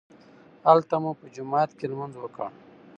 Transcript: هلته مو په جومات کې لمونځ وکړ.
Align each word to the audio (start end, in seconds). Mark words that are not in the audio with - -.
هلته 0.69 0.95
مو 1.03 1.11
په 1.19 1.25
جومات 1.35 1.69
کې 1.77 1.85
لمونځ 1.91 2.13
وکړ. 2.17 2.49